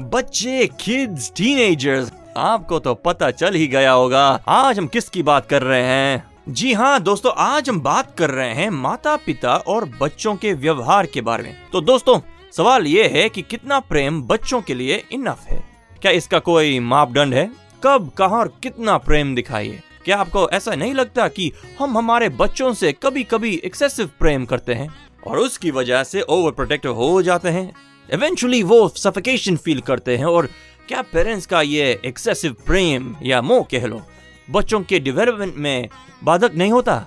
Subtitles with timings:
[0.00, 5.62] बच्चे kids teenagers आपको तो पता चल ही गया होगा, आज हम किसकी बात कर
[5.62, 6.24] रहे हैं?
[6.48, 11.06] जी हाँ दोस्तों, आज हम बात कर रहे हैं माता पिता और बच्चों के व्यवहार
[11.06, 12.18] के बारे में। तो दोस्तों,
[12.52, 15.62] सवाल ये है कि कितना प्रेम बच्चों के लिए इनफ है?
[16.02, 17.50] क्या इसका कोई मापदंड है?
[17.84, 19.80] कब, कहाँ और कितना प्रेम दिखाइए?
[20.04, 24.74] क्या आपको ऐसा नहीं लगता कि हम हमारे बच्चों से कभी कभी एक्सेसिव प्रेम करते
[24.74, 24.88] हैं?
[25.26, 27.72] और उसकी वजह से ओवर प्रोटेक्टिव हो जाते हैं?
[28.12, 30.48] इवेंचुअली वो सफिकेशन फील करते हैं और
[30.88, 34.02] क्या पेरेंट्स का ये एक्सेसिव प्रेम या मोह कह लो,
[34.50, 35.88] बच्चों के डेवलपमेंट में
[36.24, 37.06] बाधक नहीं होता?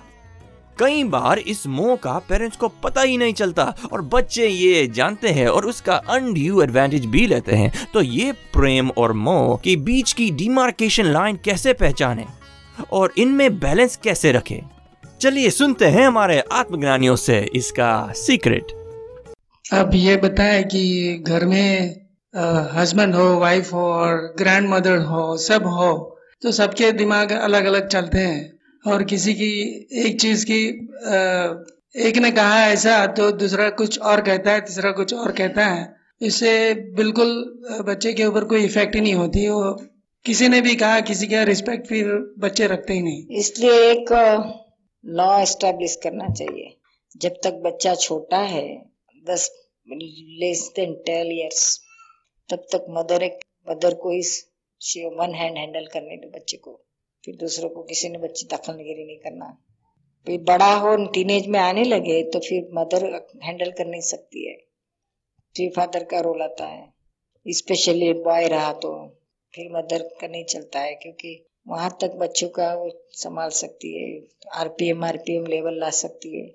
[0.78, 5.28] कई बार इस मोह का पेरेंट्स को पता ही नहीं चलता और बच्चे ये जानते
[5.28, 10.12] हैं और उसका अनड्यू एडवांटेज भी लेते हैं। तो ये प्रेम और मोह के बीच
[10.12, 12.26] की डिमार्केशन लाइन कैसे पहचाने
[12.92, 14.60] और इनमें बैलेंस कैसे रखें?
[15.20, 18.83] चलिए सुनते हैं हमारे आत्मज्ञानियों से इसका सीक्रेट
[19.74, 20.80] अब ये बताए कि
[21.26, 21.94] घर में
[22.72, 25.92] हस्बैंड हो वाइफ हो और ग्रैंड मदर हो सब हो
[26.42, 28.52] तो सबके दिमाग अलग अलग चलते हैं।
[28.84, 29.48] और किसी की
[30.00, 31.64] एक चीज़ की अ,
[32.06, 35.82] एक ने कहा ऐसा तो दूसरा कुछ और कहता है तीसरा कुछ और कहता है।
[36.20, 36.52] इससे
[36.96, 37.34] बिल्कुल
[37.86, 39.72] बच्चे के ऊपर कोई इफ़ेक्ट ही नहीं होती वो
[40.24, 44.12] किसी ने भी कहा किसी का रिस्पेक्ट फिर बच्चे रखते ही नहीं। इसलिए एक
[45.04, 46.74] लॉ एस्टेब्लिश करना चाहिए।
[47.16, 48.66] जब तक बच्चा छोटा है
[49.26, 49.50] दस
[49.88, 51.62] लेस देन टेन इयर्स
[52.48, 54.32] तब तक मदर एक मदर को इस
[55.12, 56.72] वन हैंड हैंडल करने दो बच्चे को।
[57.24, 59.46] फिर दूसरों को किसी ने बच्चे दखलगिरी नहीं करना।
[60.26, 63.04] फिर बड़ा हो टीनेज में आने लगे तो फिर मदर
[63.44, 64.56] हैंडल कर नहीं सकती है।
[65.54, 66.92] फिर फादर का रोल आता है।
[67.46, 68.92] स्पेशली बॉय रहा तो
[69.54, 74.06] फिर मदर का नहीं चलता है, क्योंकि वहाँ तक बच्चों का वो संभाल सकती है
[74.60, 76.46] आरपीएम आरपीएम लेवल ला सकती है।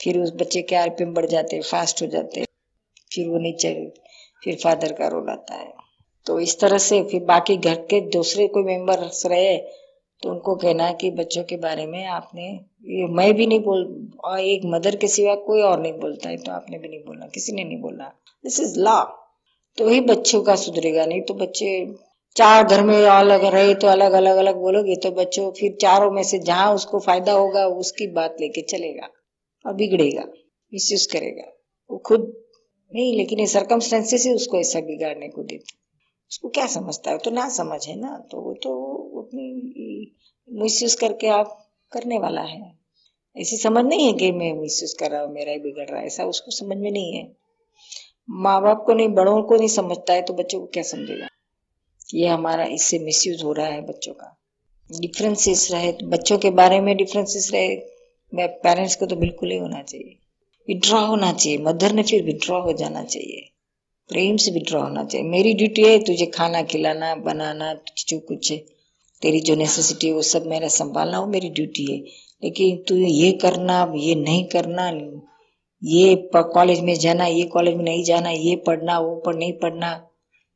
[0.00, 2.46] फिर उस बच्चे के आरपीएम बढ़ जाते फास्ट हो जाते
[3.10, 3.90] फिर वो नहीं चल
[4.42, 5.72] फिर फादर का रोल आता है।
[6.26, 9.56] तो इस तरह से फिर बाकी घर के दूसरे कोई मेंबर्स रहे
[10.22, 13.84] तो उनको कहना है कि बच्चों के बारे में आपने, ये मैं भी नहीं बोल,
[14.24, 17.26] और एक मदर के सिवा कोई और नहीं बोलता है तो आपने भी नहीं बोलना
[17.34, 18.04] किसी ने नहीं बोला।
[18.44, 19.02] दिस इज़ लॉ
[19.78, 21.70] तो ही बच्चों का सुधरेगा, नहीं तो बच्चे
[22.36, 26.22] चार घर में अलग रहे तो अलग अलग अलग बोलोगे तो बच्चों फिर चारों में
[26.22, 29.08] से जहाँ उसको फ़ायदा होगा, उसकी बात लेके चलेगा,
[29.64, 30.24] और बिगड़ेगा
[30.72, 31.50] मिसयूज करेगा।
[31.90, 32.32] वो खुद
[32.92, 35.76] नहीं, लेकिन ये सर्कमस्टेंसेस ही उसको ऐसा बिगाड़ने को देते
[36.30, 37.18] उसको क्या समझता है?
[37.18, 38.72] तो ना समझ है ना तो वो तो
[39.18, 40.14] अपनी
[40.48, 41.56] मिसयूज करके आप
[41.92, 42.60] करने वाला है।
[43.36, 46.06] ऐसी समझ नहीं है कि मैं मिसयूज कर रहा हूँ, मेरा ही बिगड़ रहा है।
[46.06, 47.26] ऐसा उसको समझ में नहीं है।
[48.28, 51.28] माँ बाप को नहीं, बड़ों को नहीं समझता है तो बच्चों को क्या समझेगा?
[52.14, 54.34] ये हमारा इससे मिसयूज हो रहा है बच्चों का।
[54.90, 57.76] डिफरेंसेस रहे तो बच्चों के बारे में डिफरेंसेस रहे।
[58.32, 60.18] मैं पेरेंट्स को तो बिल्कुल ही होना चाहिए।
[60.68, 63.50] विड्रॉ होना चाहिए। मदर ने फिर विड्रॉ हो जाना चाहिए।
[64.08, 67.74] प्रेम से विड्रॉ होना चाहिए। मेरी ड्यूटी है तुझे खाना खिलाना, बनाना,
[68.08, 68.52] जो कुछ
[69.22, 71.98] तेरी जो नेसेसिटी है, वो सब मेरा संभालना, वो मेरी ड्यूटी है।
[72.44, 74.92] लेकिन तू ये करना, ये नहीं करना,
[75.84, 80.08] ये कॉलेज में जाना, ये कॉलेज में नहीं जाना, ये पढ़ना, वो पढ़, नहीं पढ़ना,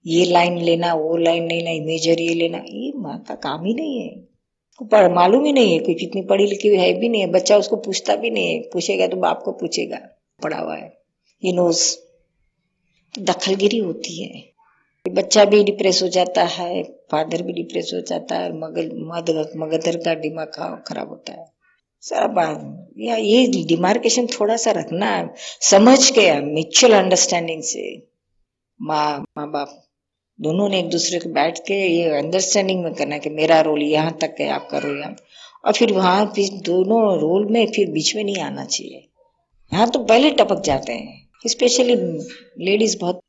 [0.06, 3.74] ये लाइन लेना, वो लाइन नहीं लेना मेजर ये लेना, ये माँ का काम ही
[3.74, 4.31] नहीं है।
[4.80, 7.76] पढ़ मालूम ही नहीं है, कोई कितनी पढ़ी लिखी है भी नहीं है, बच्चा उसको
[7.78, 9.96] पूछता भी नहीं है, पूछेगा तो बाप को पूछेगा,
[10.40, 10.92] पढ़ा हुआ है,
[11.42, 11.84] ये नोज़
[13.14, 14.50] तो दखलगिरी होती है।
[15.04, 19.96] बच्चा भी डिप्रेस हो जाता है फादर भी डिप्रेस हो जाता है मगर मद मगदर
[19.96, 21.46] का दिमाग खराब होता है।
[22.02, 22.60] सारा बात,
[22.98, 25.08] या ये डिमार्केशन थोड़ा सा रखना
[25.62, 27.84] समझ के म्यूचुअल अंडरस्टैंडिंग से।
[28.80, 29.82] माँ माँ बाप
[30.38, 34.16] दोनों ने एक दूसरे को बैठ के ये अंडरस्टैंडिंग में करना कि मेरा रोल यहाँ
[34.20, 35.16] तक है आपका रोल यहाँ
[35.64, 39.08] और फिर वहाँ फिर दोनों रोल में फिर बीच में नहीं आना चाहिए।
[39.72, 41.94] यहाँ तो पहले टपक जाते हैं। स्पेशली
[42.64, 43.20] लेडीज़ बहुत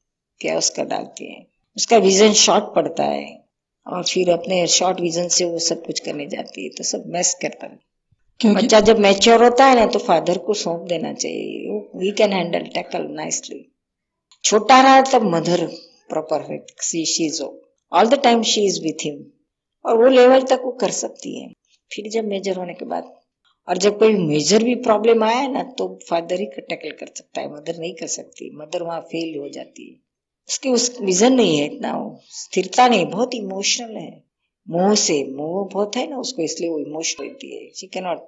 [0.42, 1.46] क्या उसका डालती है।
[1.78, 3.44] उसका विजन शॉर्ट पड़ता है।
[3.88, 7.34] और फिर अपने शॉर्ट विजन से वो सब कुछ करने जाती है तो सब मैस
[7.42, 12.12] करता है। बच्चा जब मैच्योर होता है ना तो फादर को सौंप देना चाहिए। We
[12.12, 13.66] can handle tackle nicely
[14.44, 15.68] छोटा रहा तब mother
[16.14, 17.42] proper she she is
[17.92, 19.24] all the time she is with him
[19.86, 21.52] और वो लेवल तक वो कर सकती है।
[21.92, 23.14] फिर जब मेजर होने के बाद,
[23.68, 27.52] और जब कोई मेजर भी प्रॉब्लम आया ना तो फादर ही टैकल कर सकता है।
[27.54, 29.96] मदर नहीं कर सकती। मदर वहाँ फेल हो जाती है।
[30.50, 31.92] उसके उस विजन नहीं है इतना
[32.30, 34.24] स्थिरता नहीं, बहुत इमोशनल है।
[34.68, 38.28] मोह से, मोह बहुत है ना, उसको इसलिए वो इमोशनल रहती है। She can not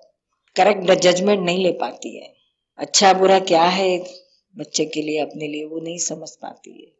[0.55, 2.33] correct judgement नहीं ले पाती है।
[2.79, 3.89] अच्छा बुरा क्या है
[4.55, 6.94] बच्चे के लिए, अपने लिए वो नहीं समझ पाती है।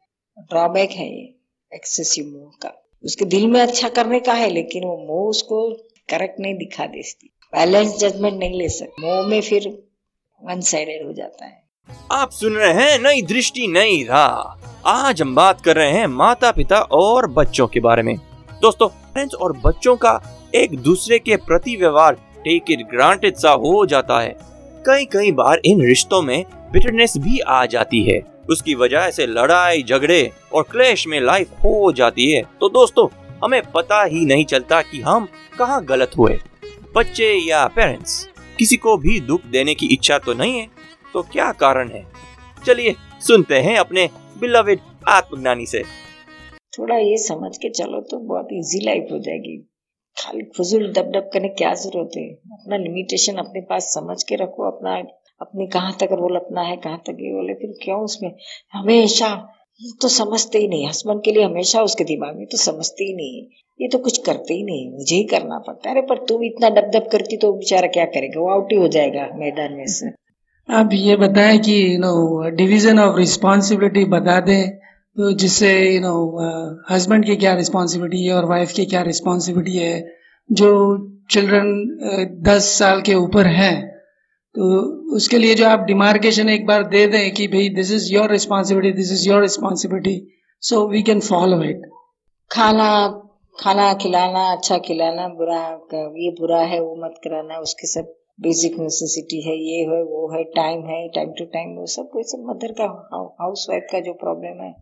[0.50, 1.36] ड्रॉबैक है ये
[1.76, 5.74] एक्सेसिव मोह का। उसके दिल में अच्छा करने का है, लेकिन वो मोह उसको
[6.10, 9.84] करेक्ट नहीं दिखा देती। बैलेंस जजमेंट नहीं ले सकती। मोह में फिर
[10.44, 11.64] वन साइडेड हो जाता है।
[12.12, 16.52] आप सुन रहे हैं नई दृष्टि, नई राह। आज हम बात कर रहे हैं माता
[16.52, 18.16] पिता और बच्चों के बारे में।
[18.62, 23.86] दोस्तों पेरेंट्स और बच्चों का एक दूसरे के प्रति व्यवहार टेक इट ग्रांटेड सा हो
[23.86, 24.55] जाता है।
[24.86, 29.84] कई कई बार इन रिश्तों में बिटरनेस भी आ जाती है। उसकी वजह से लड़ाई,
[29.84, 33.08] झगड़े और क्लेश में लाइफ हो जाती है। तो दोस्तों,
[33.44, 35.28] हमें पता ही नहीं चलता कि हम
[35.60, 36.38] कहाँ गलत हुए।
[36.96, 40.68] बच्चे या पेरेंट्स किसी को भी दुख देने की इच्छा तो नहीं है?
[41.14, 42.06] तो क्या कारण है?
[42.66, 42.96] चलिए,
[43.28, 44.10] सुनते हैं अपने
[44.40, 45.84] बिलविड आत्मज्ञानी से।
[46.80, 49.70] थोड़ा ये समझ के चलो तो बहुत इजी लाइफ हो जाएगी।
[50.18, 52.30] खाली फजूल डब डब करने क्या ज़रूरत है?
[52.30, 54.96] अपना लिमिटेशन अपने पास समझ के रखो, अपना,
[55.42, 58.32] अपने कहाँ तक रोल अपना है, कहाँ तक ये है, फिर क्यों उसमें?
[58.74, 59.52] हमेशा
[60.02, 63.48] तो समझते ही नहीं हस्बैंड के लिए हमेशा उसके दिमाग में तो समझते ही नहीं
[63.82, 66.70] ये तो कुछ करते ही नहीं मुझे ही करना पड़ता है। अरे, पर तुम इतना
[66.70, 68.42] डब डब करती तो बेचारा क्या करेगा?
[68.42, 70.10] वो आउट ही हो जाएगा मैदान में से।
[70.70, 74.85] आप ये बताएँ कि नो डिवीज़न ऑफ़ रिस्पॉन्सिबिलिटी बता दें।
[75.18, 76.14] तो जिससे यू नो
[76.90, 80.00] हस्बैंड की क्या रिस्पॉन्सिबिलिटी है और वाइफ की क्या रिस्पॉन्सिबिलिटी है,
[80.50, 80.70] जो
[81.32, 83.76] चिल्ड्रन दस साल के ऊपर हैं
[84.56, 84.66] तो
[85.16, 88.98] उसके लिए जो आप डिमार्केशन एक बार दे दें कि भाई this is your responsibility
[88.98, 90.16] this is your responsibility
[90.64, 91.82] so we can follow it
[92.52, 92.88] खाना
[93.60, 95.60] खाना खिलाना अच्छा खिलाना, बुरा,
[95.94, 100.44] ये बुरा है, वो मत कराना, उसके सब बेसिक नेसेसिटी है, ये है, वो है
[100.56, 102.86] टाइम है टाइम टू टाइम वो सब कोई सब मदर का
[103.42, 104.74] हाउस वाइफ का जो प्रॉब्लम है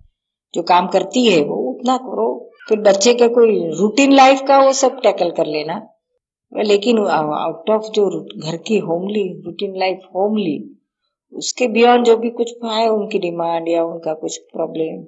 [0.55, 2.27] जो काम करती है, वो उतना करो।
[2.69, 5.88] फिर बच्चे का कोई रूटीन लाइफ का वो सब टैकल कर लेना।
[6.51, 8.09] लेकिन आउट ऑफ़ जो
[8.39, 10.79] घर की होमली रूटीन लाइफ होमली
[11.33, 15.01] उसके बियॉन्ड जो भी कुछ आए, उनकी डिमांड या उनका कुछ problem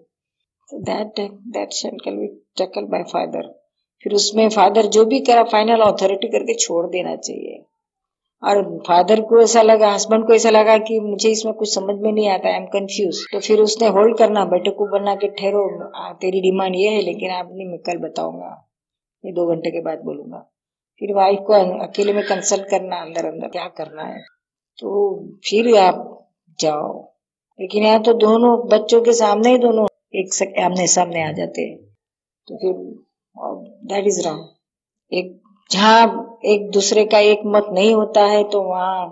[0.70, 2.28] that that shall be
[2.58, 3.66] tackle by father
[4.04, 7.64] फिर उसमें फादर जो भी करा फाइनल अथॉरिटी करके छोड़ देना चाहिए।
[8.44, 12.12] और फादर को ऐसा लगा हस्बैंड को ऐसा लगा कि मुझे इसमें कुछ समझ में
[12.12, 15.64] नहीं आता आई एम कंफ्यूज तो फिर उसने होल्ड करना बेटे को बना के ठहरो।
[16.22, 18.52] तेरी डिमांड ये है, लेकिन आप नहीं, मैं कल बताऊँगा।
[19.24, 20.40] ये दो घंटे के बाद बोलूँगा।
[21.02, 21.54] फिर वाइफ को
[21.84, 24.20] अकेले में कंसल्ट करना, अंदर अंदर क्या करना है?
[24.80, 24.90] तो
[25.46, 26.28] फिर आप
[26.60, 26.94] जाओ।
[27.60, 31.78] लेकिन यहाँ तो दोनों बच्चों के सामने ही दोनों एक आमने सामने आ जाते। हैं
[32.48, 32.74] तो फिर
[33.90, 34.48] दैट इज़ रॉन्ग
[35.12, 35.32] एक
[35.72, 39.06] जहाँ एक दूसरे का एक मत नहीं होता है तो वहाँ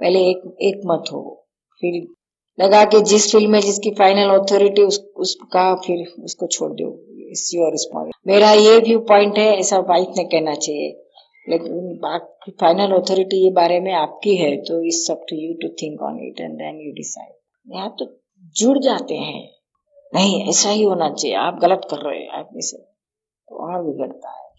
[0.00, 1.22] पहले एक एक मत हो।
[1.82, 2.06] फिर
[2.58, 6.88] लगा कि जिस फ़ील्ड में जिसकी फाइनल अथॉरिटी उस, उसका फिर उसको छोड़ दो।
[7.32, 7.76] इस योर
[8.26, 10.88] मेरा ये व्यू पॉइंट है ऐसा वाइफ ने कहना चाहिए।
[11.48, 11.98] लेकिन
[12.60, 16.18] फाइनल अथॉरिटी ये बारे में आपकी है तो it's up to you to think on
[16.20, 18.06] it and then you decide यहाँ तो
[18.56, 19.48] जुड़ जाते हैं।
[20.14, 24.30] नहीं ऐसा ही होना चाहिए। आप गलत कर रहे हैं। आदमी से तो और बिगड़ता
[24.30, 24.49] है।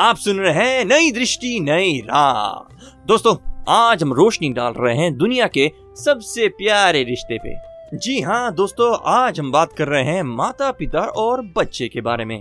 [0.00, 2.74] आप सुन रहे हैं नई दृष्टि, नई राह।
[3.06, 3.34] दोस्तों,
[3.68, 7.54] आज हम रोशनी डाल रहे हैं दुनिया के सबसे प्यारे रिश्ते पे।
[7.98, 12.24] जी हाँ दोस्तों, आज हम बात कर रहे हैं माता पिता और बच्चे के बारे
[12.24, 12.40] में।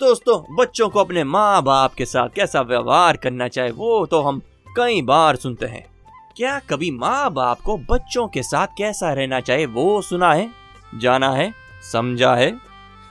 [0.00, 4.40] दोस्तों, बच्चों को अपने माँ बाप के साथ कैसा व्यवहार करना चाहिए, वो तो हम
[4.76, 5.86] कई बार सुनते हैं।
[6.36, 10.50] क्या कभी माँ बाप को बच्चों के साथ कैसा रहना चाहिए, वो सुना है,
[11.00, 11.52] जाना है,
[11.92, 12.56] समझा है?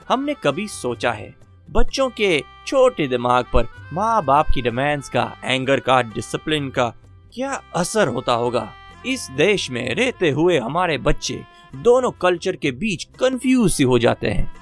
[0.08, 5.80] हमने कभी सोचा है बच्चों के छोटे दिमाग पर माँ बाप की डिमांड्स का एंगर
[5.80, 6.94] का डिसिप्लिन का
[7.34, 8.72] क्या असर होता होगा?
[9.06, 11.44] इस देश में रहते हुए हमारे बच्चे
[11.76, 14.52] दोनों कल्चर के बीच कंफ्यूज सी हो जाते हैं।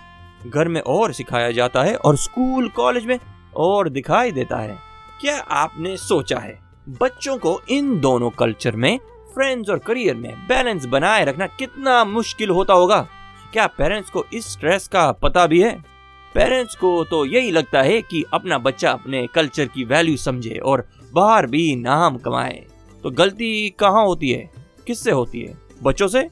[0.50, 3.18] घर में और सिखाया जाता है और स्कूल कॉलेज में
[3.56, 4.78] और दिखाई देता है।
[5.21, 6.59] क्या आपने सोचा है?
[6.88, 8.99] बच्चों को इन दोनों कल्चर में
[9.35, 13.09] फ्रेंड्स और करियर में बैलेंस बनाए रखना कितना मुश्किल होता होगा?
[13.52, 15.91] क्या पेरेंट्स को इस स्ट्रेस का पता भी है?
[16.34, 20.88] पेरेंट्स को तो यही लगता है कि अपना बच्चा अपने कल्चर की वैल्यू समझे और
[21.14, 22.64] बाहर भी नाम कमाए।
[23.02, 24.50] तो गलती कहाँ होती है?
[24.86, 25.54] किससे होती है?
[25.82, 26.28] बच्चों से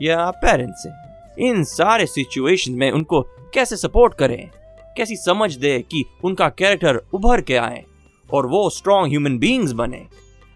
[0.00, 1.48] या पेरेंट्स से?
[1.48, 3.22] इन सारे सिचुएशन में उनको
[3.54, 4.50] कैसे सपोर्ट करें?
[4.96, 7.84] कैसी समझ दे कि उनका कैरेक्टर उभर के आए
[8.32, 10.06] और वो स्ट्रॉन्ग ह्यूमन बींग्स बने?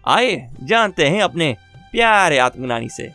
[0.07, 1.55] आए जानते हैं अपने
[1.91, 3.11] प्यारे आत्मज्ञानी से।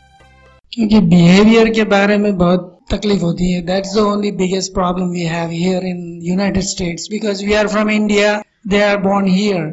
[0.73, 5.22] क्योंकि बिहेवियर के बारे में बहुत तकलीफ होती है that's the only biggest problem we
[5.34, 9.68] have here in United States because we are from India they are born here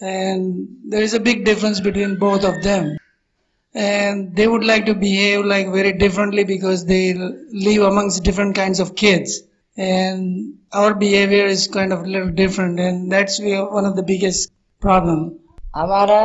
[0.00, 2.96] and there is a big difference between both of them
[3.74, 8.80] and they would like to behave like very differently because they live amongst different kinds
[8.80, 9.42] of kids
[9.76, 14.02] and our behavior is kind of a little different and that's we- one of the
[14.02, 14.52] biggest
[14.82, 15.24] problem
[15.76, 16.20] हमारा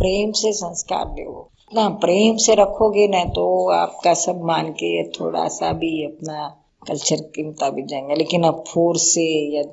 [0.00, 5.47] प्रेम से संस्कार दो इतना प्रेम से रखोगे ना तो आपका सब मान के थोड़ा
[5.47, 9.63] सा भी अपना कल्चर के मुताबिक जाएँगे। लेकिन आप फोर्स से या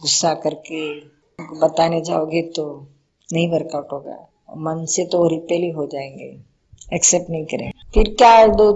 [0.00, 1.00] गुस्सा करके
[1.60, 2.86] बताने जाओगे तो
[3.32, 6.36] नहीं वर्कआउट होगा। मन से तो रिपेल ही हो जाएँगे।
[6.94, 8.72] एक्सेप्ट नहीं करेंगे। फिर क्या दो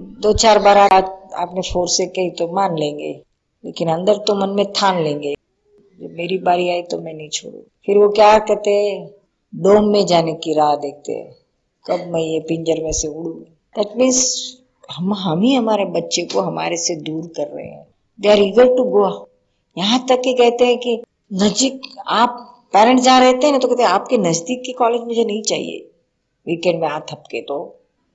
[0.00, 3.22] दो चार बार आप- आपने फोर्स से कही तो मान लेंगे।
[3.64, 5.34] लेकिन अंदर तो मन में थान लेंगे।
[6.00, 9.04] जब मेरी बारी आई तो मैं नहीं छोड़ू। फिर वो क्या कहते
[9.54, 11.39] डोम में जाने की राह देखते हैं।
[11.90, 13.30] कब मैं ये पिंजर में से उड़ू?
[13.76, 14.20] दैट मीन्स
[14.90, 17.86] हम हम ही हमारे बच्चे को हमारे से दूर कर रहे हैं।
[18.18, 19.06] They are eager to go
[19.76, 21.00] यहाँ तक कि कहते हैं कि
[21.42, 25.24] नजीक आप पेरेंट्स जहाँ रहते हैं ना तो कहते हैं आपके नज़दीक के कॉलेज मुझे
[25.24, 25.78] नहीं चाहिए।
[26.46, 27.58] वीकेंड में आ थपके तो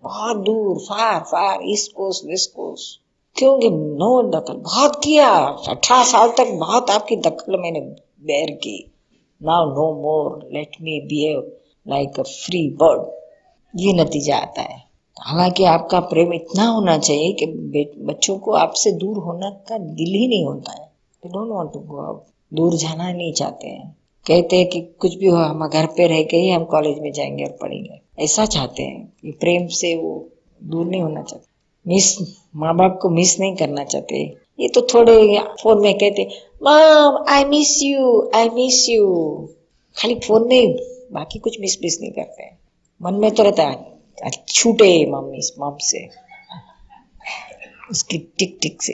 [0.04, 3.00] बहुत दूर far far east coast west coast
[3.36, 5.30] क्योंकि नो दखल बहुत किया।
[5.70, 7.80] अठारह साल तक बहुत आपकी दखल मैंने
[8.28, 8.78] बैर की।
[9.42, 11.40] Now no more let me behave
[11.86, 13.02] like a free bird
[13.78, 14.84] ये नतीजा आता है।
[15.20, 17.46] हालाँकि आपका प्रेम इतना होना चाहिए कि
[18.00, 20.86] बच्चों को आपसे दूर होना का दिल ही नहीं होता है।
[21.24, 25.16] They don't want to go out दूर जाना नहीं चाहते हैं। कहते हैं कि कुछ
[25.16, 28.46] भी हो, हम घर पे रह के ही हम कॉलेज में जाएँगे और पढ़ेंगे। ऐसा
[28.46, 30.30] चाहते हैं कि प्रेम से वो
[30.64, 31.46] दूर नहीं होना चाहते।
[31.88, 32.18] मिस
[32.56, 36.30] माँ बाप को मिस नहीं करना चाहते। ये तो थोड़े फ़ोन में कहते
[36.64, 39.06] mum I miss you I miss you
[39.98, 40.76] खाली फ़ोन में
[41.12, 42.60] बाकी कुछ मिस मिस नहीं करते हैं।
[43.02, 46.10] मन में तो रहता है छूटे मम्मी मम से।
[47.92, 48.94] उसकी टिक टिक से।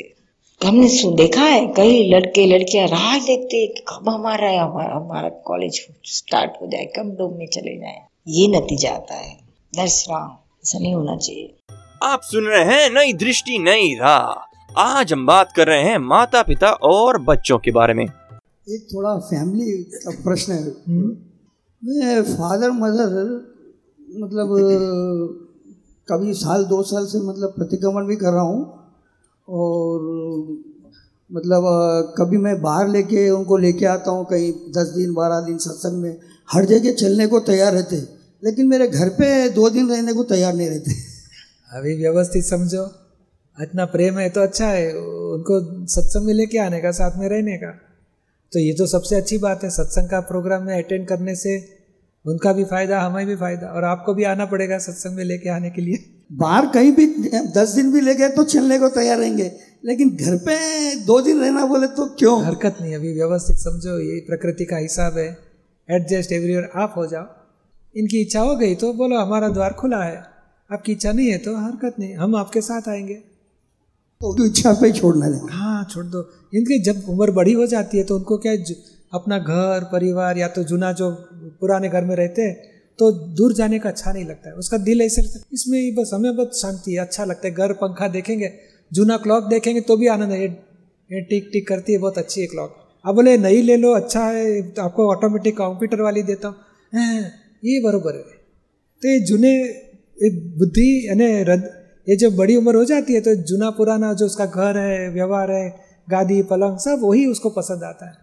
[0.61, 6.51] हमने सुन देखा है कई लड़के लड़कियाँ राह देखते कब हमारा हमारा हमारा कॉलेज स्टार्ट
[6.61, 9.33] हो जाए कब डोम में चले जाए। ये नतीजा आता है।
[9.73, 10.31] दैट्स रॉन्ग
[10.63, 11.53] ऐसा नहीं होना चाहिए।
[12.03, 16.41] आप सुन रहे हैं नई दृष्टि नई राह। आज हम बात कर रहे हैं माता
[16.43, 20.65] पिता और बच्चों के बारे में। एक थोड़ा फैमिली का प्रश्न है।
[21.83, 23.50] मैं फादर मदर
[24.11, 24.47] मतलब
[26.07, 28.63] कभी साल, दो साल से मतलब प्रतिक्रमण भी कर रहा हूँ
[29.47, 29.99] और
[31.31, 31.63] मतलब
[32.17, 36.17] कभी मैं बाहर लेके, उनको लेके आता हूँ कहीं दस दिन, बारह दिन सत्संग में।
[36.49, 37.97] हर जगह चलने को तैयार रहते,
[38.43, 40.91] लेकिन मेरे घर पे दो दिन रहने को तैयार नहीं रहते।
[41.71, 42.83] अभी व्यवस्थित समझो।
[43.57, 47.57] इतना प्रेम है तो अच्छा है, उनको सत्संग में लेके आने का, साथ में रहने
[47.57, 47.71] का।
[48.51, 51.57] तो ये तो सबसे अच्छी बात है, सत्संग का प्रोग्राम में अटेंड करने से
[52.25, 55.69] उनका भी फ़ायदा हमें भी फ़ायदा और आपको भी आना पड़ेगा सत्संग में लेके आने
[55.69, 57.05] के लिए। बाहर कहीं भी
[57.55, 59.51] दस दिन भी ले गए तो चलने को तैयार रहेंगे।
[59.85, 60.55] लेकिन घर पे
[61.05, 62.43] दो दिन रहना बोले तो क्यों?
[62.45, 65.27] हरकत नहीं अभी व्यवस्थित समझो ये प्रकृति का हिसाब है।
[65.89, 67.25] एडजस्ट एवरीवेयर आप हो जाओ।
[67.95, 70.23] इनकी इच्छा हो गई तो बोलो हमारा द्वार खुला है।
[70.69, 73.15] आपकी इच्छा नहीं है तो हरकत नहीं हम आपके साथ आएँगे।
[74.21, 76.21] तो इच्छा पे छोड़ना देना हाँ छोड़ दो।
[76.53, 78.53] इनकी जब उम्र बड़ी हो जाती है तो उनको क्या
[79.13, 81.09] अपना घर परिवार या तो जुना जो
[81.59, 82.69] पुराने घर में रहते हैं
[82.99, 85.91] तो दूर जाने का अच्छा नहीं लगता है। उसका दिल ऐसे लगता है, इसमें ही
[85.91, 88.51] बस, हमें बहुत शांति है अच्छा लगता है। घर, पंखा देखेंगे,
[88.91, 92.47] जूना क्लॉक देखेंगे तो भी आनंद है। ये टिक टिक करती है, बहुत अच्छी है
[92.47, 96.55] क्लॉक। अब बोले, नई ले लो अच्छा है, आपको ऑटोमेटिक कंप्यूटर वाली देता हूँ।
[97.63, 98.21] ये बरोबर है।
[99.01, 99.53] तो ये जूने
[100.57, 101.25] बुद्धि, यानी
[102.07, 105.51] ये जो बड़ी उम्र हो जाती है तो जूना पुराना जो उसका घर है, व्यवहार
[105.51, 105.69] है,
[106.07, 108.15] गादी, पलंग, सब वही उसको पसंद आता है।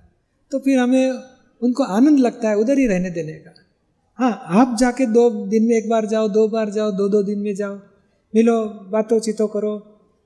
[0.52, 1.12] तो फिर हमें
[1.62, 3.54] उनको आनंद लगता है उधर ही रहने देने का।
[4.18, 7.38] हाँ आप जाके दो दिन में एक बार जाओ, दो बार जाओ, दो दो दिन
[7.38, 7.74] में जाओ।
[8.34, 9.78] मिलो, बातों चीतों करो,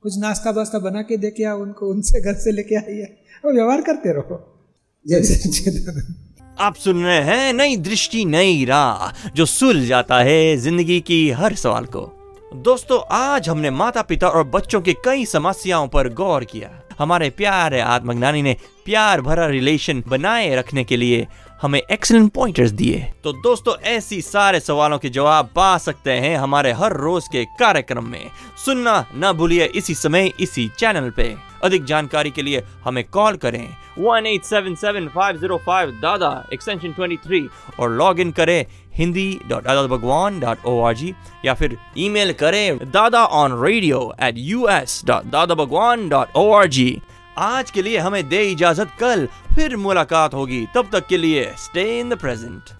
[0.02, 3.52] कुछ नाश्ता वास्ता बना के दे के आओ उनको, उनसे घर से लेके आइए। और
[3.52, 4.64] व्यवहार करते रहो।
[5.08, 6.02] जैसे
[6.58, 11.54] आप सुन रहे हैं नई दृष्टि, नई राह, जो सुल जाता है ज़िंदगी की हर
[11.54, 12.18] सवाल को।
[12.54, 17.80] दोस्तों, आज हमने माता पिता और बच्चों की कई समस्याओं पर गौर किया। हमारे प्यारे
[17.80, 21.26] आत्मज्ञानी ने प्यार भरा रिलेशन बनाए रखने के लिए
[21.62, 26.73] हमें एक्सलेंट पॉइंटर्स दिए। तो दोस्तों, ऐसी सारे सवालों के जवाब पा सकते हैं हमारे
[26.73, 28.30] हर रोज के कार्यक्रम में।
[28.64, 33.64] सुनना ना भूलिए इसी समय इसी चैनल पे। अधिक जानकारी के लिए हमें कॉल करें।
[33.99, 37.47] One eight seven seven five zero five Dada extension twenty three
[37.81, 38.64] और लॉग इन करें
[38.97, 41.14] हिंदी डॉट दादा भगवान डॉट ओ आर जी
[41.45, 46.50] या फिर ईमेल करें Dada on radio at U S dot Dada Bhagwan dot O
[46.52, 47.00] R G
[47.38, 51.85] आज के लिए हमें दे इजाज़त, कल फिर मुलाकात होगी। तब तक के लिए स्टे
[52.00, 52.71] इन द प्रेजेंट